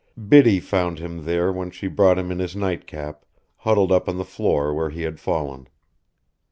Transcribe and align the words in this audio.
Biddy 0.27 0.59
found 0.59 0.97
him 0.97 1.25
there 1.25 1.51
when 1.53 1.69
she 1.69 1.85
brought 1.85 2.17
him 2.17 2.31
in 2.31 2.39
his 2.39 2.55
nightcap, 2.55 3.23
huddled 3.57 3.91
up 3.91 4.09
on 4.09 4.17
the 4.17 4.25
floor 4.25 4.73
where 4.73 4.89
he 4.89 5.03
had 5.03 5.19
fallen. 5.19 5.67